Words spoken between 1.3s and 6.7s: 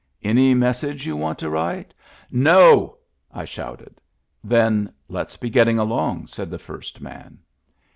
to write —''"No!" I shouted. "Then let's be getting along," said the